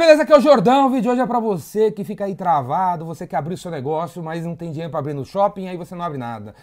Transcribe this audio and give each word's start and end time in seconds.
beleza? 0.00 0.22
Aqui 0.22 0.32
é 0.32 0.38
o 0.38 0.40
Jordão. 0.40 0.86
O 0.86 0.90
vídeo 0.90 1.12
hoje 1.12 1.20
é 1.20 1.26
pra 1.26 1.38
você 1.38 1.92
que 1.92 2.04
fica 2.04 2.24
aí 2.24 2.34
travado, 2.34 3.04
você 3.04 3.26
que 3.26 3.36
abriu 3.36 3.54
seu 3.54 3.70
negócio, 3.70 4.22
mas 4.22 4.46
não 4.46 4.56
tem 4.56 4.70
dinheiro 4.70 4.90
para 4.90 4.98
abrir 4.98 5.12
no 5.12 5.26
shopping, 5.26 5.68
aí 5.68 5.76
você 5.76 5.94
não 5.94 6.02
abre 6.02 6.16
nada. 6.16 6.54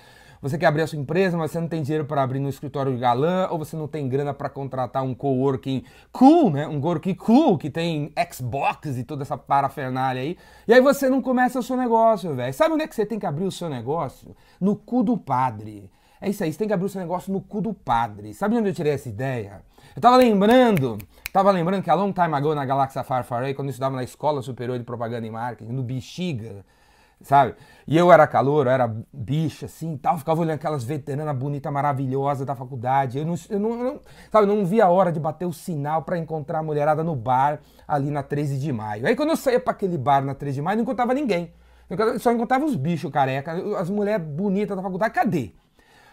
Você 0.42 0.58
quer 0.58 0.66
abrir 0.66 0.82
a 0.82 0.88
sua 0.88 0.98
empresa, 0.98 1.38
mas 1.38 1.52
você 1.52 1.60
não 1.60 1.68
tem 1.68 1.84
dinheiro 1.84 2.06
para 2.06 2.24
abrir 2.24 2.40
no 2.40 2.50
escritório 2.50 2.92
de 2.92 2.98
galã, 2.98 3.48
ou 3.52 3.60
você 3.60 3.78
não 3.78 3.88
tem 3.88 4.10
grana 4.10 4.34
para 4.34 4.50
contratar 4.50 5.04
um 5.04 5.14
coworking 5.14 5.84
cool, 6.12 6.50
né? 6.50 6.68
Um 6.68 6.82
coworking 6.82 7.14
cool 7.14 7.60
que 7.60 7.70
tem 7.70 8.12
Xbox 8.34 8.98
e 8.98 9.04
toda 9.04 9.22
essa 9.22 9.38
parafernália 9.38 10.24
aí. 10.24 10.36
E 10.68 10.74
aí 10.74 10.82
você 10.82 11.08
não 11.08 11.22
começa 11.22 11.60
o 11.60 11.64
seu 11.64 11.78
negócio, 11.78 12.34
velho. 12.34 12.54
Sabe 12.56 12.74
onde 12.74 12.86
é 12.86 12.88
que 12.88 12.96
você 12.96 13.06
tem 13.06 13.20
que 13.20 13.26
abrir 13.28 13.46
o 13.46 13.52
seu 13.52 13.70
negócio? 13.70 14.36
No 14.60 14.76
cu 14.76 15.04
do 15.04 15.16
padre. 15.16 15.92
É 16.20 16.28
isso 16.28 16.44
aí, 16.44 16.52
você 16.52 16.58
tem 16.58 16.68
que 16.68 16.74
abrir 16.74 16.88
o 16.88 16.90
seu 16.90 17.02
negócio 17.02 17.32
no 17.32 17.40
cu 17.40 17.62
do 17.62 17.72
padre. 17.72 18.34
Sabe 18.34 18.58
onde 18.58 18.70
eu 18.70 18.74
tirei 18.74 18.94
essa 18.94 19.08
ideia? 19.08 19.62
Eu 19.96 20.02
tava 20.02 20.18
lembrando, 20.18 20.98
tava 21.32 21.52
lembrando 21.52 21.84
que 21.84 21.90
a 21.90 21.96
long 21.96 22.12
time 22.12 22.34
ago 22.34 22.56
na 22.56 22.66
Galáxia 22.66 23.04
Far 23.04 23.24
Far 23.24 23.40
Away, 23.40 23.54
quando 23.54 23.68
eu 23.68 23.72
estudava 23.72 23.96
na 23.96 24.04
Escola 24.04 24.42
Superior 24.42 24.78
de 24.78 24.84
Propaganda 24.84 25.26
e 25.26 25.32
Marketing, 25.32 25.72
no 25.72 25.84
Bexiga, 25.84 26.66
sabe? 27.22 27.56
E 27.88 27.98
eu 27.98 28.12
era 28.12 28.28
calor, 28.28 28.68
eu 28.68 28.72
era 28.72 28.94
bicha, 29.12 29.66
assim, 29.66 29.98
tal, 29.98 30.18
ficava 30.18 30.42
olhando 30.42 30.56
aquelas 30.56 30.84
veteranas 30.84 31.36
bonitas, 31.36 31.72
maravilhosas 31.72 32.46
da 32.46 32.56
faculdade. 32.56 33.18
Eu 33.18 33.26
não, 33.26 33.36
eu 33.50 33.60
não, 33.60 33.70
eu 33.72 33.84
não 33.84 34.02
sabe, 34.32 34.48
não 34.48 34.66
via 34.66 34.86
a 34.86 34.90
hora 34.90 35.12
de 35.12 35.20
bater 35.20 35.46
o 35.46 35.54
sinal 35.54 36.04
para 36.04 36.18
encontrar 36.18 36.60
a 36.60 36.64
mulherada 36.64 37.04
no 37.04 37.16
bar 37.16 37.60
ali 37.88 38.10
na 38.10 38.24
13 38.24 38.58
de 38.58 38.72
maio. 38.72 39.08
Aí 39.08 39.16
quando 39.16 39.30
eu 39.30 39.38
saía 39.38 39.60
para 39.60 39.72
aquele 39.72 39.98
bar 39.98 40.24
na 40.24 40.36
13 40.36 40.56
de 40.56 40.62
maio, 40.62 40.78
não 40.78 40.84
encontrava 40.84 41.14
ninguém. 41.14 41.52
Eu 41.90 42.20
só 42.20 42.32
encontrava 42.32 42.66
os 42.66 42.76
bichos 42.76 43.10
careca, 43.12 43.54
as 43.78 43.90
mulheres 43.90 44.26
bonitas 44.26 44.76
da 44.76 44.84
faculdade, 44.84 45.14
cadê? 45.14 45.52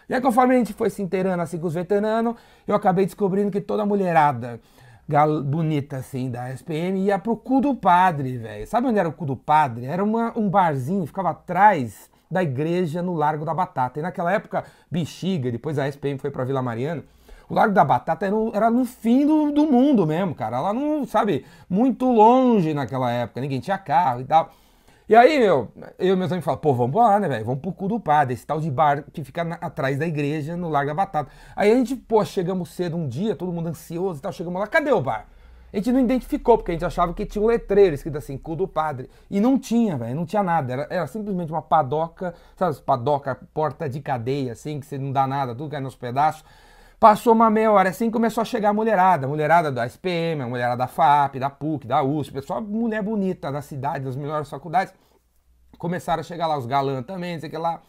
E 0.07 0.13
aí, 0.13 0.21
conforme 0.21 0.53
a 0.53 0.57
gente 0.57 0.71
foi 0.71 0.89
se 0.89 1.01
inteirando 1.01 1.41
assim 1.41 1.57
com 1.57 1.67
os 1.67 1.73
veteranos, 1.73 2.35
eu 2.67 2.75
acabei 2.75 3.05
descobrindo 3.05 3.51
que 3.51 3.59
toda 3.59 3.85
mulherada 3.85 4.61
bonita 5.43 5.97
assim 5.97 6.29
da 6.31 6.49
SPM 6.51 6.99
ia 6.99 7.19
pro 7.19 7.35
cu 7.35 7.61
do 7.61 7.75
padre, 7.75 8.37
velho. 8.37 8.67
Sabe 8.67 8.87
onde 8.87 8.99
era 8.99 9.09
o 9.09 9.13
cu 9.13 9.25
do 9.25 9.35
padre? 9.35 9.85
Era 9.85 10.03
uma, 10.03 10.37
um 10.37 10.49
barzinho, 10.49 11.05
ficava 11.05 11.29
atrás 11.29 12.09
da 12.29 12.41
igreja 12.41 13.01
no 13.01 13.13
Largo 13.13 13.45
da 13.45 13.53
Batata. 13.53 13.99
E 13.99 14.01
naquela 14.01 14.31
época, 14.31 14.63
Bexiga, 14.89 15.51
depois 15.51 15.77
a 15.77 15.87
SPM 15.87 16.17
foi 16.17 16.31
pra 16.31 16.43
Vila 16.43 16.61
Mariana. 16.61 17.03
O 17.47 17.53
Largo 17.53 17.73
da 17.73 17.85
Batata 17.85 18.25
era 18.25 18.35
no, 18.35 18.51
era 18.55 18.71
no 18.71 18.85
fim 18.85 19.25
do, 19.25 19.51
do 19.51 19.67
mundo 19.67 20.05
mesmo, 20.07 20.33
cara. 20.33 20.59
Lá 20.59 20.73
não, 20.73 21.05
sabe, 21.05 21.45
muito 21.69 22.11
longe 22.11 22.73
naquela 22.73 23.11
época. 23.11 23.41
Ninguém 23.41 23.59
tinha 23.59 23.77
carro 23.77 24.21
e 24.21 24.25
tal. 24.25 24.51
E 25.07 25.15
aí, 25.15 25.37
meu, 25.37 25.71
eu 25.99 26.15
e 26.15 26.17
meus 26.17 26.31
amigos 26.31 26.45
falam, 26.45 26.59
pô, 26.59 26.73
vamos 26.73 26.95
lá, 26.95 27.19
né, 27.19 27.27
velho? 27.27 27.45
Vamos 27.45 27.61
pro 27.61 27.71
cu 27.71 27.87
do 27.87 27.99
padre, 27.99 28.33
esse 28.33 28.43
tal 28.43 28.59
de 28.59 28.71
bar 28.71 29.03
que 29.13 29.23
fica 29.23 29.43
na, 29.43 29.53
atrás 29.55 29.99
da 29.99 30.07
igreja, 30.07 30.57
no 30.57 30.67
Largo 30.67 30.89
da 30.89 30.95
Batata. 30.95 31.31
Aí 31.55 31.71
a 31.71 31.75
gente, 31.75 31.95
pô, 31.95 32.25
chegamos 32.25 32.69
cedo 32.73 32.97
um 32.97 33.07
dia, 33.07 33.35
todo 33.35 33.51
mundo 33.51 33.69
ansioso 33.69 34.17
e 34.17 34.21
tal, 34.23 34.31
chegamos 34.31 34.59
lá, 34.59 34.65
cadê 34.65 34.91
o 34.91 34.99
bar? 34.99 35.27
A 35.71 35.77
gente 35.77 35.91
não 35.91 35.99
identificou, 35.99 36.57
porque 36.57 36.71
a 36.71 36.73
gente 36.73 36.85
achava 36.85 37.13
que 37.13 37.23
tinha 37.23 37.43
um 37.43 37.45
letreiro 37.45 37.93
escrito 37.93 38.17
assim, 38.17 38.35
cu 38.35 38.55
do 38.55 38.67
padre. 38.67 39.07
E 39.29 39.39
não 39.39 39.59
tinha, 39.59 39.95
velho, 39.95 40.15
não 40.15 40.25
tinha 40.25 40.41
nada. 40.41 40.73
Era, 40.73 40.87
era 40.89 41.05
simplesmente 41.05 41.51
uma 41.51 41.61
padoca, 41.61 42.33
sabe, 42.55 42.75
padoca, 42.81 43.35
porta 43.53 43.87
de 43.87 43.99
cadeia, 43.99 44.53
assim, 44.53 44.79
que 44.79 44.87
você 44.87 44.97
não 44.97 45.11
dá 45.11 45.27
nada, 45.27 45.53
tudo 45.53 45.69
cai 45.69 45.81
nos 45.81 45.95
pedaços. 45.95 46.43
Passou 47.05 47.33
uma 47.33 47.51
meia 47.51 47.71
hora 47.71 47.89
assim 47.89 48.09
começou 48.09 48.41
a 48.41 48.45
chegar 48.45 48.69
a 48.69 48.73
mulherada, 48.73 49.27
mulherada 49.27 49.71
da 49.71 49.85
SPM, 49.85 50.41
a 50.41 50.47
mulherada 50.47 50.75
da 50.75 50.87
FAP, 50.87 51.35
da 51.35 51.51
PUC, 51.51 51.85
da 51.85 52.01
USP, 52.01 52.33
pessoal, 52.33 52.63
mulher 52.63 53.03
bonita 53.03 53.51
da 53.51 53.61
cidade, 53.61 54.05
das 54.05 54.15
melhores 54.15 54.49
faculdades. 54.49 54.91
Começaram 55.77 56.21
a 56.21 56.23
chegar 56.23 56.47
lá 56.47 56.57
os 56.57 56.65
galãs 56.65 57.05
também, 57.05 57.33
não 57.33 57.39
sei 57.41 57.47
o 57.47 57.51
que 57.51 57.57
lá 57.59 57.79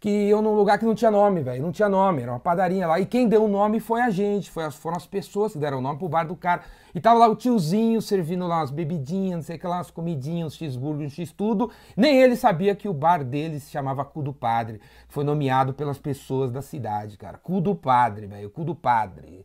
que 0.00 0.08
iam 0.08 0.40
num 0.40 0.54
lugar 0.54 0.78
que 0.78 0.84
não 0.86 0.94
tinha 0.94 1.10
nome, 1.10 1.42
velho. 1.42 1.62
Não 1.62 1.70
tinha 1.70 1.88
nome, 1.88 2.22
era 2.22 2.32
uma 2.32 2.40
padaria 2.40 2.86
lá. 2.86 2.98
E 2.98 3.04
quem 3.04 3.28
deu 3.28 3.44
o 3.44 3.48
nome 3.48 3.80
foi 3.80 4.00
a 4.00 4.08
gente, 4.08 4.50
foi 4.50 4.64
as, 4.64 4.74
foram 4.74 4.96
as 4.96 5.06
pessoas 5.06 5.52
que 5.52 5.58
deram 5.58 5.78
o 5.78 5.82
nome 5.82 5.98
pro 5.98 6.08
bar 6.08 6.24
do 6.24 6.34
cara. 6.34 6.62
E 6.94 7.00
tava 7.00 7.18
lá 7.18 7.28
o 7.28 7.36
tiozinho 7.36 8.00
servindo 8.00 8.46
lá 8.46 8.62
as 8.62 8.70
bebidinhas, 8.70 9.36
não 9.36 9.42
sei 9.42 9.56
o 9.56 9.58
que 9.58 9.66
lá, 9.66 9.78
as 9.78 9.90
comidinhas, 9.90 10.56
cheeseburger, 10.56 11.06
um 11.06 11.10
x 11.10 11.30
tudo. 11.32 11.70
Nem 11.94 12.18
ele 12.18 12.34
sabia 12.34 12.74
que 12.74 12.88
o 12.88 12.94
bar 12.94 13.22
dele 13.22 13.60
se 13.60 13.70
chamava 13.70 14.02
Cu 14.02 14.22
do 14.22 14.32
Padre. 14.32 14.80
Foi 15.06 15.22
nomeado 15.22 15.74
pelas 15.74 15.98
pessoas 15.98 16.50
da 16.50 16.62
cidade, 16.62 17.18
cara. 17.18 17.36
Cu 17.36 17.60
do 17.60 17.74
Padre, 17.74 18.26
velho. 18.26 18.48
Cu 18.48 18.64
do 18.64 18.74
Padre. 18.74 19.44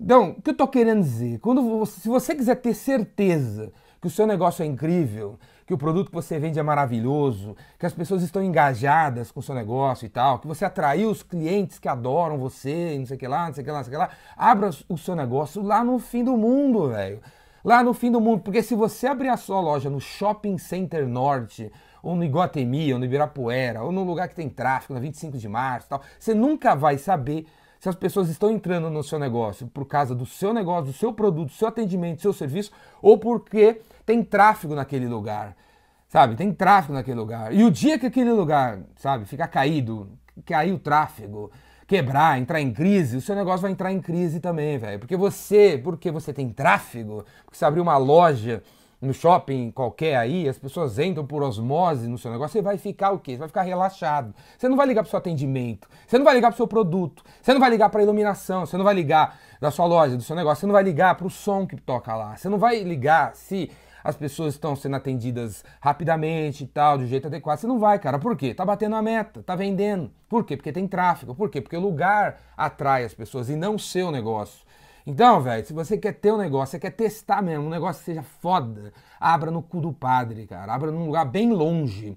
Então, 0.00 0.30
o 0.30 0.42
que 0.42 0.50
eu 0.50 0.56
tô 0.56 0.66
querendo 0.66 1.00
dizer? 1.00 1.38
Quando 1.38 1.86
se 1.86 2.08
você 2.08 2.34
quiser 2.34 2.56
ter 2.56 2.74
certeza 2.74 3.72
que 4.00 4.08
o 4.08 4.10
seu 4.10 4.26
negócio 4.26 4.64
é 4.64 4.66
incrível, 4.66 5.38
que 5.66 5.74
o 5.74 5.78
produto 5.78 6.08
que 6.08 6.14
você 6.14 6.38
vende 6.38 6.58
é 6.58 6.62
maravilhoso, 6.62 7.56
que 7.78 7.84
as 7.84 7.92
pessoas 7.92 8.22
estão 8.22 8.40
engajadas 8.40 9.32
com 9.32 9.40
o 9.40 9.42
seu 9.42 9.54
negócio 9.54 10.06
e 10.06 10.08
tal, 10.08 10.38
que 10.38 10.46
você 10.46 10.64
atraiu 10.64 11.10
os 11.10 11.24
clientes 11.24 11.78
que 11.78 11.88
adoram 11.88 12.38
você, 12.38 12.96
não 12.96 13.04
sei 13.04 13.16
o 13.16 13.18
que 13.20 13.26
lá, 13.26 13.48
não 13.48 13.54
sei 13.54 13.62
o 13.62 13.64
que 13.64 13.70
lá, 13.72 13.78
não 13.78 13.84
sei 13.84 13.94
o 13.94 13.96
que 13.96 14.06
lá. 14.06 14.10
Abra 14.36 14.70
o 14.88 14.96
seu 14.96 15.16
negócio 15.16 15.60
lá 15.62 15.82
no 15.82 15.98
fim 15.98 16.22
do 16.22 16.36
mundo, 16.36 16.90
velho. 16.90 17.20
Lá 17.64 17.82
no 17.82 17.92
fim 17.92 18.12
do 18.12 18.20
mundo, 18.20 18.42
porque 18.42 18.62
se 18.62 18.76
você 18.76 19.08
abrir 19.08 19.28
a 19.28 19.36
sua 19.36 19.60
loja 19.60 19.90
no 19.90 20.00
Shopping 20.00 20.56
Center 20.56 21.08
Norte, 21.08 21.72
ou 22.00 22.14
no 22.14 22.22
Iguatemi, 22.22 22.92
ou 22.92 23.00
no 23.00 23.04
Ibirapuera, 23.04 23.82
ou 23.82 23.90
no 23.90 24.04
lugar 24.04 24.28
que 24.28 24.36
tem 24.36 24.48
tráfego, 24.48 24.94
na 24.94 25.00
25 25.00 25.36
de 25.36 25.48
março 25.48 25.88
e 25.88 25.90
tal, 25.90 26.00
você 26.16 26.32
nunca 26.32 26.76
vai 26.76 26.96
saber 26.96 27.44
se 27.80 27.88
as 27.88 27.96
pessoas 27.96 28.28
estão 28.28 28.50
entrando 28.50 28.88
no 28.88 29.02
seu 29.02 29.18
negócio 29.18 29.66
por 29.66 29.84
causa 29.84 30.14
do 30.14 30.24
seu 30.24 30.54
negócio, 30.54 30.86
do 30.86 30.92
seu 30.92 31.12
produto, 31.12 31.48
do 31.48 31.54
seu 31.54 31.66
atendimento, 31.66 32.18
do 32.18 32.22
seu 32.22 32.32
serviço, 32.32 32.70
ou 33.02 33.18
porque 33.18 33.80
tem 34.06 34.22
tráfego 34.22 34.74
naquele 34.74 35.08
lugar. 35.08 35.56
Sabe? 36.08 36.36
Tem 36.36 36.52
tráfego 36.52 36.94
naquele 36.94 37.18
lugar. 37.18 37.52
E 37.52 37.64
o 37.64 37.70
dia 37.70 37.98
que 37.98 38.06
aquele 38.06 38.32
lugar, 38.32 38.78
sabe, 38.96 39.24
ficar 39.26 39.48
caído, 39.48 40.08
cair 40.46 40.72
o 40.72 40.78
tráfego, 40.78 41.50
quebrar, 41.86 42.38
entrar 42.38 42.60
em 42.60 42.72
crise, 42.72 43.16
o 43.16 43.20
seu 43.20 43.34
negócio 43.34 43.62
vai 43.62 43.72
entrar 43.72 43.92
em 43.92 44.00
crise 44.00 44.38
também, 44.38 44.78
velho. 44.78 45.00
Porque 45.00 45.16
você, 45.16 45.80
porque 45.82 46.10
você 46.10 46.32
tem 46.32 46.48
tráfego, 46.48 47.24
porque 47.44 47.58
você 47.58 47.64
abriu 47.64 47.82
uma 47.82 47.96
loja 47.96 48.62
no 49.00 49.12
shopping 49.12 49.70
qualquer 49.70 50.16
aí, 50.16 50.48
as 50.48 50.58
pessoas 50.58 50.98
entram 50.98 51.26
por 51.26 51.42
osmose 51.42 52.08
no 52.08 52.16
seu 52.16 52.30
negócio, 52.30 52.52
você 52.54 52.62
vai 52.62 52.78
ficar 52.78 53.10
o 53.10 53.18
quê? 53.18 53.32
Você 53.32 53.38
vai 53.38 53.48
ficar 53.48 53.62
relaxado. 53.62 54.34
Você 54.56 54.68
não 54.68 54.76
vai 54.76 54.86
ligar 54.86 55.02
para 55.02 55.08
o 55.08 55.10
seu 55.10 55.18
atendimento, 55.18 55.88
você 56.06 56.16
não 56.16 56.24
vai 56.24 56.34
ligar 56.34 56.48
para 56.48 56.54
o 56.54 56.56
seu 56.56 56.66
produto, 56.66 57.22
você 57.42 57.52
não 57.52 57.60
vai 57.60 57.70
ligar 57.70 57.90
para 57.90 58.00
a 58.00 58.02
iluminação, 58.04 58.64
você 58.64 58.76
não 58.76 58.84
vai 58.84 58.94
ligar 58.94 59.38
da 59.60 59.70
sua 59.70 59.86
loja, 59.86 60.16
do 60.16 60.22
seu 60.22 60.34
negócio, 60.34 60.60
você 60.60 60.66
não 60.66 60.72
vai 60.72 60.82
ligar 60.82 61.14
para 61.14 61.26
o 61.26 61.30
som 61.30 61.66
que 61.66 61.76
toca 61.76 62.14
lá, 62.14 62.36
você 62.36 62.48
não 62.48 62.58
vai 62.58 62.82
ligar 62.82 63.34
se 63.34 63.70
as 64.06 64.16
pessoas 64.16 64.54
estão 64.54 64.76
sendo 64.76 64.96
atendidas 64.96 65.64
rapidamente 65.80 66.64
e 66.64 66.66
tal, 66.66 66.96
do 66.98 67.06
jeito 67.06 67.26
adequado. 67.26 67.58
Você 67.58 67.66
não 67.66 67.78
vai, 67.78 67.98
cara. 67.98 68.18
Por 68.18 68.36
quê? 68.36 68.54
Tá 68.54 68.64
batendo 68.64 68.94
a 68.94 69.02
meta, 69.02 69.42
tá 69.42 69.56
vendendo. 69.56 70.10
Por 70.28 70.44
quê? 70.44 70.56
Porque 70.56 70.72
tem 70.72 70.86
tráfego. 70.86 71.34
Por 71.34 71.50
quê? 71.50 71.60
Porque 71.60 71.76
o 71.76 71.80
lugar 71.80 72.40
atrai 72.56 73.04
as 73.04 73.12
pessoas 73.12 73.48
e 73.48 73.56
não 73.56 73.74
o 73.74 73.78
seu 73.78 74.10
negócio. 74.10 74.64
Então, 75.06 75.40
velho, 75.40 75.64
se 75.64 75.72
você 75.72 75.98
quer 75.98 76.12
ter 76.12 76.32
um 76.32 76.36
negócio, 76.36 76.72
você 76.72 76.80
quer 76.80 76.90
testar 76.90 77.42
mesmo, 77.42 77.66
um 77.66 77.70
negócio 77.70 78.00
que 78.00 78.06
seja 78.06 78.22
foda, 78.22 78.92
abra 79.20 79.50
no 79.50 79.62
cu 79.62 79.80
do 79.80 79.92
padre, 79.92 80.46
cara. 80.46 80.72
Abra 80.72 80.90
num 80.90 81.06
lugar 81.06 81.24
bem 81.24 81.52
longe. 81.52 82.16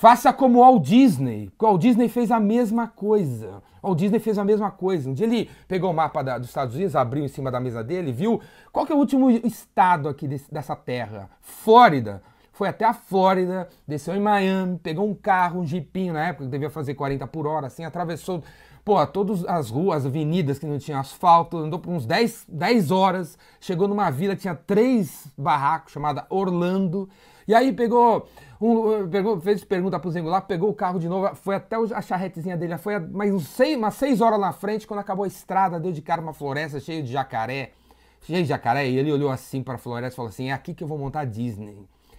Faça 0.00 0.32
como 0.32 0.60
o 0.60 0.62
Walt 0.62 0.84
Disney. 0.84 1.50
O 1.58 1.64
Walt 1.66 1.80
Disney 1.80 2.08
fez 2.08 2.30
a 2.30 2.38
mesma 2.38 2.86
coisa. 2.86 3.60
O 3.82 3.88
Walt 3.88 3.98
Disney 3.98 4.20
fez 4.20 4.38
a 4.38 4.44
mesma 4.44 4.70
coisa. 4.70 5.10
Um 5.10 5.12
dia 5.12 5.26
ele 5.26 5.50
pegou 5.66 5.90
o 5.90 5.94
mapa 5.94 6.22
da, 6.22 6.38
dos 6.38 6.46
Estados 6.46 6.76
Unidos, 6.76 6.94
abriu 6.94 7.24
em 7.24 7.28
cima 7.28 7.50
da 7.50 7.58
mesa 7.58 7.82
dele, 7.82 8.12
viu 8.12 8.40
qual 8.72 8.86
que 8.86 8.92
é 8.92 8.94
o 8.94 8.98
último 8.98 9.28
estado 9.28 10.08
aqui 10.08 10.28
desse, 10.28 10.48
dessa 10.54 10.76
terra? 10.76 11.28
Flórida. 11.40 12.22
Foi 12.52 12.68
até 12.68 12.84
a 12.84 12.94
Flórida, 12.94 13.68
desceu 13.88 14.14
em 14.14 14.20
Miami, 14.20 14.78
pegou 14.78 15.04
um 15.04 15.14
carro, 15.14 15.60
um 15.60 15.66
jipinho 15.66 16.12
na 16.12 16.28
época, 16.28 16.44
que 16.44 16.50
devia 16.50 16.70
fazer 16.70 16.94
40 16.94 17.26
por 17.26 17.44
hora, 17.46 17.66
assim, 17.66 17.84
atravessou 17.84 18.42
pô, 18.84 19.04
todas 19.06 19.44
as 19.46 19.68
ruas, 19.68 20.06
avenidas 20.06 20.58
que 20.60 20.66
não 20.66 20.78
tinham 20.78 20.98
asfalto, 20.98 21.58
andou 21.58 21.78
por 21.78 21.92
uns 21.92 22.06
10, 22.06 22.46
10 22.48 22.90
horas, 22.90 23.36
chegou 23.60 23.86
numa 23.86 24.10
vila 24.10 24.34
que 24.34 24.42
tinha 24.42 24.54
três 24.54 25.26
barracos, 25.36 25.92
chamada 25.92 26.24
Orlando, 26.30 27.08
e 27.48 27.54
aí 27.54 27.72
pegou, 27.72 28.28
um, 28.60 29.08
pegou 29.08 29.40
fez 29.40 29.64
pergunta 29.64 29.98
pro 29.98 30.10
Zengo 30.10 30.28
lá, 30.28 30.38
pegou 30.40 30.68
o 30.68 30.74
carro 30.74 31.00
de 31.00 31.08
novo, 31.08 31.34
foi 31.34 31.54
até 31.54 31.76
a 31.76 32.02
charretezinha 32.02 32.58
dele, 32.58 32.76
foi 32.76 32.98
mais 32.98 33.32
uns 33.32 33.48
seis, 33.48 33.76
umas 33.76 33.94
6 33.94 34.20
horas 34.20 34.38
na 34.38 34.52
frente, 34.52 34.86
quando 34.86 35.00
acabou 35.00 35.24
a 35.24 35.26
estrada, 35.26 35.80
deu 35.80 35.90
de 35.90 36.02
cara 36.02 36.20
uma 36.20 36.34
floresta 36.34 36.78
cheia 36.78 37.02
de 37.02 37.10
jacaré, 37.10 37.72
cheia 38.20 38.42
de 38.42 38.48
jacaré, 38.48 38.86
e 38.86 38.98
ele 38.98 39.10
olhou 39.10 39.30
assim 39.30 39.62
para 39.62 39.76
a 39.76 39.78
floresta 39.78 40.14
e 40.14 40.16
falou 40.16 40.28
assim, 40.28 40.50
é 40.50 40.52
aqui 40.52 40.74
que 40.74 40.84
eu 40.84 40.88
vou 40.88 40.98
montar 40.98 41.20
a 41.20 41.24
Disney, 41.24 41.78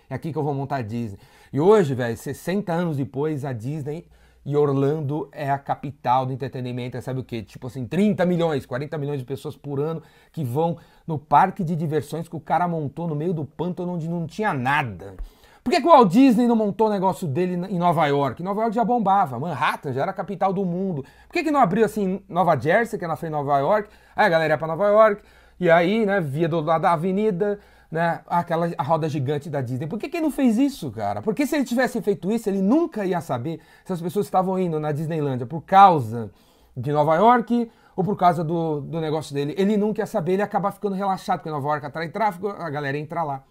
é 0.10 0.16
aqui 0.16 0.34
que 0.34 0.38
eu 0.38 0.44
vou 0.44 0.54
montar 0.56 0.78
a 0.78 0.82
Disney. 0.82 1.20
E 1.54 1.60
hoje, 1.60 1.94
velho, 1.94 2.18
60 2.18 2.74
anos 2.74 2.98
depois, 2.98 3.46
a 3.46 3.54
Disney 3.54 4.06
e 4.50 4.58
Orlando 4.58 5.30
é 5.32 5.52
a 5.52 5.60
capital 5.60 6.26
do 6.26 6.34
entretenimento, 6.34 6.98
é, 6.98 7.02
sabe 7.02 7.20
o 7.20 7.24
quê? 7.24 7.44
Tipo 7.44 7.68
assim, 7.68 7.86
30 7.86 8.26
milhões, 8.26 8.66
40 8.66 8.98
milhões 8.98 9.20
de 9.20 9.26
pessoas 9.26 9.56
por 9.56 9.80
ano 9.80 10.02
que 10.32 10.44
vão 10.44 10.76
no 11.06 11.20
parque 11.20 11.64
de 11.64 11.76
diversões 11.76 12.28
que 12.28 12.36
o 12.36 12.40
cara 12.40 12.68
montou 12.68 13.08
no 13.08 13.14
meio 13.14 13.32
do 13.32 13.46
pântano 13.46 13.94
onde 13.94 14.10
não 14.10 14.26
tinha 14.26 14.52
nada. 14.52 15.16
Por 15.64 15.70
que, 15.70 15.82
que 15.82 15.88
o 15.88 15.92
Walt 15.92 16.12
Disney 16.12 16.48
não 16.48 16.56
montou 16.56 16.88
o 16.88 16.90
negócio 16.90 17.28
dele 17.28 17.54
em 17.70 17.78
Nova 17.78 18.08
York? 18.08 18.42
Nova 18.42 18.62
York 18.62 18.76
já 18.76 18.84
bombava, 18.84 19.38
Manhattan 19.38 19.94
já 19.94 20.02
era 20.02 20.10
a 20.10 20.16
capital 20.16 20.52
do 20.52 20.66
mundo. 20.66 21.04
Por 21.28 21.34
que, 21.34 21.44
que 21.44 21.52
não 21.52 21.60
abriu 21.60 21.86
assim 21.86 22.24
Nova 22.28 22.58
Jersey, 22.60 22.98
que 22.98 23.06
é 23.06 23.08
na 23.08 23.16
frente 23.16 23.34
de 23.34 23.38
Nova 23.38 23.60
York? 23.60 23.88
Aí 24.16 24.26
a 24.26 24.30
galera 24.30 24.56
ia 24.56 24.58
pra 24.58 24.68
Nova 24.68 24.88
York, 24.88 25.22
e 25.60 25.70
aí, 25.70 26.08
né, 26.08 26.20
via 26.20 26.50
do 26.50 26.60
lado 26.62 26.82
da 26.82 26.94
avenida, 26.94 27.60
né, 27.92 28.22
aquela 28.28 28.72
a 28.78 28.84
roda 28.84 29.10
gigante 29.10 29.50
da 29.50 29.62
Disney. 29.62 29.88
Por 29.88 29.98
que, 29.98 30.10
que 30.10 30.22
não 30.22 30.30
fez 30.30 30.58
isso, 30.58 30.92
cara? 30.92 31.22
Porque 31.22 31.46
se 31.48 31.56
ele 31.56 31.66
tivesse 31.66 32.02
feito 32.02 32.32
isso, 32.32 32.50
ele 32.50 32.62
nunca 32.62 33.06
ia 33.06 33.20
saber 33.22 33.60
se 33.84 33.92
as 33.92 34.02
pessoas 34.02 34.28
estavam 34.28 34.60
indo 34.60 34.80
na 34.80 34.92
Disneylândia 34.92 35.46
por 35.46 35.62
causa 35.62 36.32
de 36.76 36.92
Nova 36.92 37.16
York 37.16 37.70
ou 37.96 38.04
por 38.04 38.16
causa 38.16 38.44
do, 38.44 38.82
do 38.82 39.02
negócio 39.02 39.34
dele. 39.34 39.56
Ele 39.58 39.76
nunca 39.76 40.02
ia 40.02 40.06
saber, 40.06 40.34
ele 40.34 40.42
ia 40.42 40.46
acabar 40.46 40.72
ficando 40.72 40.96
relaxado, 40.96 41.40
porque 41.40 41.50
Nova 41.50 41.68
York 41.68 41.86
atrai 41.86 42.10
tráfego, 42.10 42.50
a 42.50 42.70
galera 42.70 42.98
entra 42.98 43.24
lá. 43.24 43.44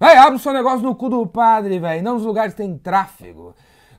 Véi, 0.00 0.16
abre 0.16 0.36
o 0.36 0.38
seu 0.38 0.52
negócio 0.52 0.82
no 0.82 0.94
cu 0.94 1.08
do 1.08 1.26
padre, 1.26 1.78
velho, 1.78 2.02
não 2.02 2.14
nos 2.14 2.24
lugares 2.24 2.54
tem 2.54 2.76
tráfego. 2.76 3.54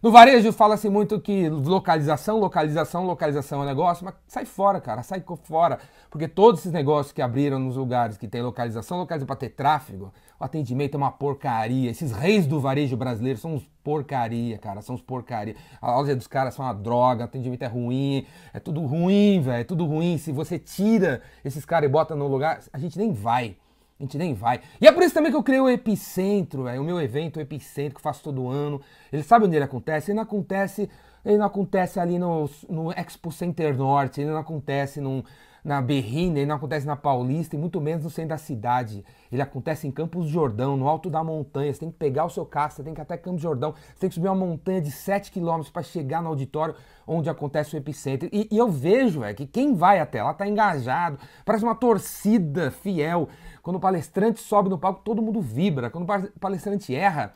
No 0.05 0.11
varejo 0.11 0.53
fala-se 0.53 0.87
muito 0.87 1.19
que 1.19 1.49
localização, 1.49 2.37
localização, 2.39 3.07
localização 3.07 3.63
é 3.63 3.65
negócio, 3.65 4.05
mas 4.05 4.13
sai 4.27 4.45
fora, 4.45 4.79
cara, 4.79 5.01
sai 5.01 5.23
fora. 5.41 5.79
Porque 6.11 6.27
todos 6.27 6.59
esses 6.59 6.71
negócios 6.71 7.11
que 7.11 7.23
abriram 7.23 7.57
nos 7.57 7.75
lugares 7.75 8.15
que 8.15 8.27
tem 8.27 8.43
localização, 8.43 8.99
localização 8.99 9.25
para 9.25 9.35
ter 9.35 9.49
tráfego, 9.49 10.13
o 10.39 10.43
atendimento 10.43 10.93
é 10.93 10.97
uma 10.97 11.09
porcaria. 11.09 11.89
Esses 11.89 12.11
reis 12.11 12.45
do 12.45 12.59
varejo 12.59 12.95
brasileiro 12.95 13.39
são 13.39 13.55
uns 13.55 13.67
porcaria, 13.83 14.59
cara, 14.59 14.79
são 14.83 14.93
uns 14.93 15.01
porcaria. 15.01 15.55
A 15.81 15.97
loja 15.97 16.15
dos 16.15 16.27
caras 16.27 16.53
são 16.53 16.63
uma 16.63 16.73
droga, 16.73 17.21
o 17.21 17.25
atendimento 17.25 17.63
é 17.63 17.67
ruim, 17.67 18.27
é 18.53 18.59
tudo 18.59 18.81
ruim, 18.81 19.41
velho, 19.41 19.61
é 19.61 19.63
tudo 19.63 19.87
ruim. 19.87 20.19
Se 20.19 20.31
você 20.31 20.59
tira 20.59 21.23
esses 21.43 21.65
caras 21.65 21.89
e 21.89 21.91
bota 21.91 22.15
no 22.15 22.27
lugar, 22.27 22.59
a 22.71 22.77
gente 22.77 22.95
nem 22.95 23.11
vai. 23.11 23.57
A 23.99 24.03
gente 24.03 24.17
nem 24.17 24.33
vai. 24.33 24.59
E 24.81 24.87
é 24.87 24.91
por 24.91 25.03
isso 25.03 25.13
também 25.13 25.31
que 25.31 25.37
eu 25.37 25.43
criei 25.43 25.61
o 25.61 25.69
Epicentro, 25.69 26.63
véio, 26.63 26.81
o 26.81 26.85
meu 26.85 26.99
evento, 27.01 27.37
o 27.37 27.41
Epicentro, 27.41 27.95
que 27.95 28.01
faço 28.01 28.23
todo 28.23 28.49
ano. 28.49 28.81
Ele 29.11 29.23
sabe 29.23 29.45
onde 29.45 29.55
ele 29.55 29.63
acontece? 29.63 30.11
Ele 30.11 30.17
não 30.17 30.23
acontece, 30.23 30.89
ele 31.23 31.37
não 31.37 31.45
acontece 31.45 31.99
ali 31.99 32.19
no, 32.19 32.49
no 32.69 32.91
Expo 32.91 33.31
Center 33.31 33.75
Norte, 33.75 34.19
ele 34.19 34.31
não 34.31 34.37
acontece 34.37 34.99
num, 34.99 35.23
na 35.65 35.81
Berrina, 35.81 36.37
ele 36.37 36.45
não 36.45 36.57
acontece 36.57 36.85
na 36.85 36.95
Paulista 36.95 37.55
e 37.55 37.59
muito 37.59 37.81
menos 37.81 38.03
no 38.03 38.09
centro 38.11 38.29
da 38.29 38.37
cidade. 38.37 39.03
Ele 39.31 39.41
acontece 39.41 39.87
em 39.87 39.91
Campos 39.91 40.25
do 40.25 40.31
Jordão, 40.31 40.77
no 40.77 40.87
alto 40.87 41.09
da 41.09 41.23
montanha. 41.23 41.73
Você 41.73 41.79
tem 41.79 41.89
que 41.89 41.97
pegar 41.97 42.23
o 42.23 42.29
seu 42.29 42.45
carro, 42.45 42.71
você 42.71 42.83
tem 42.83 42.93
que 42.93 43.01
ir 43.01 43.01
até 43.01 43.17
Campos 43.17 43.41
do 43.41 43.41
Jordão, 43.41 43.73
você 43.73 44.01
tem 44.01 44.09
que 44.09 44.13
subir 44.13 44.27
uma 44.27 44.35
montanha 44.35 44.79
de 44.79 44.91
7 44.91 45.31
quilômetros 45.31 45.71
para 45.71 45.81
chegar 45.81 46.21
no 46.21 46.29
auditório 46.29 46.75
onde 47.07 47.31
acontece 47.31 47.75
o 47.75 47.79
epicentro. 47.79 48.29
E, 48.31 48.47
e 48.51 48.57
eu 48.59 48.69
vejo 48.69 49.21
véio, 49.21 49.35
que 49.35 49.47
quem 49.47 49.73
vai 49.73 49.99
até 49.99 50.21
lá 50.21 50.31
está 50.31 50.47
engajado, 50.47 51.17
parece 51.43 51.63
uma 51.63 51.73
torcida 51.73 52.69
fiel. 52.69 53.27
Quando 53.63 53.77
o 53.77 53.79
palestrante 53.79 54.39
sobe 54.41 54.69
no 54.69 54.77
palco, 54.77 55.01
todo 55.03 55.19
mundo 55.19 55.41
vibra. 55.41 55.89
Quando 55.89 56.03
o 56.03 56.39
palestrante 56.39 56.93
erra, 56.93 57.33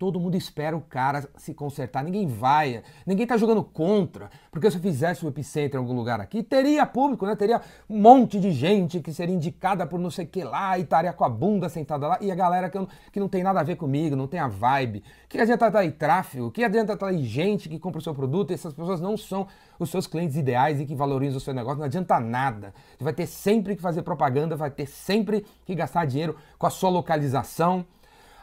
Todo 0.00 0.18
mundo 0.18 0.34
espera 0.34 0.74
o 0.74 0.80
cara 0.80 1.28
se 1.36 1.52
consertar, 1.52 2.02
ninguém 2.02 2.26
vai, 2.26 2.82
ninguém 3.04 3.26
tá 3.26 3.36
jogando 3.36 3.62
contra, 3.62 4.30
porque 4.50 4.70
se 4.70 4.78
eu 4.78 4.80
fizesse 4.80 5.26
o 5.26 5.28
epicentro 5.28 5.76
em 5.76 5.82
algum 5.82 5.92
lugar 5.92 6.18
aqui, 6.22 6.42
teria 6.42 6.86
público, 6.86 7.26
né? 7.26 7.36
Teria 7.36 7.60
um 7.86 8.00
monte 8.00 8.40
de 8.40 8.50
gente 8.50 9.00
que 9.00 9.12
seria 9.12 9.34
indicada 9.34 9.86
por 9.86 10.00
não 10.00 10.10
sei 10.10 10.24
que 10.24 10.42
lá 10.42 10.78
e 10.78 10.84
estaria 10.84 11.12
com 11.12 11.22
a 11.22 11.28
bunda 11.28 11.68
sentada 11.68 12.08
lá, 12.08 12.18
e 12.18 12.30
a 12.30 12.34
galera 12.34 12.70
que, 12.70 12.78
eu, 12.78 12.88
que 13.12 13.20
não 13.20 13.28
tem 13.28 13.42
nada 13.42 13.60
a 13.60 13.62
ver 13.62 13.76
comigo, 13.76 14.16
não 14.16 14.26
tem 14.26 14.40
a 14.40 14.48
vibe. 14.48 15.04
Que 15.28 15.38
adianta 15.38 15.66
estar 15.66 15.80
aí 15.80 15.92
tráfego? 15.92 16.50
Que 16.50 16.64
adianta 16.64 16.94
estar 16.94 17.08
aí 17.08 17.22
gente 17.22 17.68
que 17.68 17.78
compra 17.78 17.98
o 17.98 18.02
seu 18.02 18.14
produto 18.14 18.52
e 18.52 18.54
essas 18.54 18.72
pessoas 18.72 19.02
não 19.02 19.18
são 19.18 19.46
os 19.78 19.90
seus 19.90 20.06
clientes 20.06 20.34
ideais 20.34 20.80
e 20.80 20.86
que 20.86 20.94
valorizam 20.94 21.36
o 21.36 21.40
seu 21.42 21.52
negócio? 21.52 21.78
Não 21.78 21.84
adianta 21.84 22.18
nada. 22.18 22.72
Você 22.96 23.04
vai 23.04 23.12
ter 23.12 23.26
sempre 23.26 23.76
que 23.76 23.82
fazer 23.82 24.00
propaganda, 24.00 24.56
vai 24.56 24.70
ter 24.70 24.86
sempre 24.86 25.44
que 25.66 25.74
gastar 25.74 26.06
dinheiro 26.06 26.36
com 26.58 26.66
a 26.66 26.70
sua 26.70 26.88
localização 26.88 27.84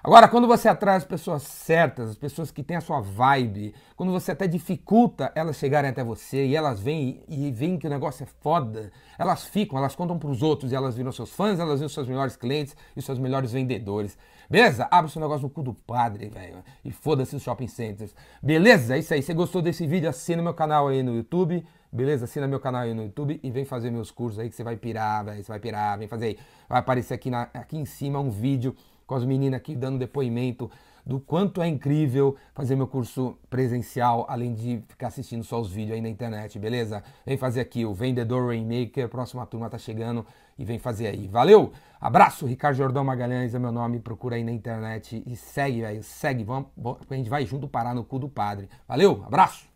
Agora, 0.07 0.29
quando 0.29 0.47
você 0.47 0.69
atrai 0.69 0.95
as 0.95 1.03
pessoas 1.03 1.43
certas, 1.43 2.11
as 2.11 2.15
pessoas 2.15 2.49
que 2.49 2.63
têm 2.63 2.77
a 2.77 2.81
sua 2.81 3.01
vibe, 3.01 3.75
quando 3.93 4.09
você 4.13 4.31
até 4.31 4.47
dificulta 4.47 5.33
elas 5.35 5.57
chegarem 5.57 5.89
até 5.89 6.01
você 6.01 6.45
e 6.45 6.55
elas 6.55 6.79
vêm 6.79 7.25
e 7.27 7.51
veem 7.51 7.77
que 7.77 7.85
o 7.85 7.89
negócio 7.89 8.23
é 8.23 8.27
foda, 8.39 8.89
elas 9.19 9.43
ficam, 9.43 9.77
elas 9.77 9.97
contam 9.97 10.17
para 10.17 10.29
os 10.29 10.41
outros 10.41 10.71
e 10.71 10.75
elas 10.75 10.95
viram 10.95 11.11
seus 11.11 11.33
fãs, 11.33 11.59
elas 11.59 11.81
viram 11.81 11.89
seus 11.89 12.07
melhores 12.07 12.37
clientes 12.37 12.73
e 12.95 13.01
seus 13.01 13.19
melhores 13.19 13.51
vendedores. 13.51 14.17
Beleza? 14.49 14.87
Abre 14.89 15.11
seu 15.11 15.21
negócio 15.21 15.43
no 15.43 15.49
cu 15.49 15.61
do 15.61 15.73
padre, 15.73 16.29
velho. 16.29 16.63
E 16.85 16.91
foda-se 16.93 17.35
os 17.35 17.43
shopping 17.43 17.67
centers. 17.67 18.15
Beleza? 18.41 18.95
É 18.95 18.99
isso 18.99 19.13
aí. 19.13 19.21
Se 19.21 19.33
gostou 19.33 19.61
desse 19.61 19.85
vídeo, 19.85 20.07
assina 20.07 20.41
meu 20.41 20.53
canal 20.53 20.87
aí 20.87 21.03
no 21.03 21.13
YouTube. 21.17 21.65
Beleza? 21.91 22.23
Assina 22.23 22.47
meu 22.47 22.61
canal 22.61 22.83
aí 22.83 22.93
no 22.93 23.03
YouTube 23.03 23.41
e 23.43 23.51
vem 23.51 23.65
fazer 23.65 23.91
meus 23.91 24.09
cursos 24.09 24.39
aí 24.39 24.49
que 24.49 24.55
você 24.55 24.63
vai 24.63 24.77
pirar, 24.77 25.25
velho. 25.25 25.43
Você 25.43 25.51
vai 25.51 25.59
pirar, 25.59 25.99
vem 25.99 26.07
fazer 26.07 26.25
aí. 26.27 26.37
Vai 26.69 26.79
aparecer 26.79 27.13
aqui, 27.13 27.29
na, 27.29 27.49
aqui 27.53 27.77
em 27.77 27.83
cima 27.83 28.21
um 28.21 28.29
vídeo 28.29 28.73
com 29.07 29.15
as 29.15 29.25
meninas 29.25 29.57
aqui 29.57 29.75
dando 29.75 29.97
depoimento 29.97 30.69
do 31.07 31.21
quanto 31.21 31.61
é 31.61 31.67
incrível 31.67 32.35
fazer 32.53 32.75
meu 32.75 32.85
curso 32.85 33.37
presencial, 33.49 34.25
além 34.27 34.53
de 34.53 34.83
ficar 34.89 35.07
assistindo 35.07 35.41
só 35.41 35.59
os 35.59 35.71
vídeos 35.71 35.95
aí 35.95 36.01
na 36.01 36.09
internet, 36.09 36.59
beleza? 36.59 37.01
Vem 37.25 37.37
fazer 37.37 37.61
aqui 37.61 37.85
o 37.85 37.93
Vendedor 37.93 38.47
Rainmaker, 38.47 39.07
próxima 39.07 39.45
turma 39.45 39.69
tá 39.69 39.77
chegando 39.77 40.25
e 40.59 40.65
vem 40.65 40.77
fazer 40.77 41.07
aí. 41.07 41.27
Valeu! 41.27 41.71
Abraço, 41.99 42.45
Ricardo 42.45 42.75
Jordão 42.75 43.05
Magalhães 43.05 43.55
é 43.55 43.59
meu 43.59 43.71
nome, 43.71 43.99
procura 43.99 44.35
aí 44.35 44.43
na 44.43 44.51
internet 44.51 45.23
e 45.25 45.35
segue, 45.35 45.81
velho, 45.81 46.03
segue, 46.03 46.43
vamos, 46.43 46.67
a 47.09 47.15
gente 47.15 47.29
vai 47.29 47.45
junto 47.45 47.67
parar 47.69 47.95
no 47.95 48.03
cu 48.03 48.19
do 48.19 48.27
padre. 48.27 48.69
Valeu, 48.85 49.23
abraço! 49.25 49.66